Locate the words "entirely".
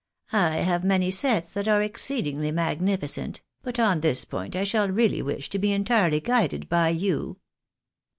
5.71-6.19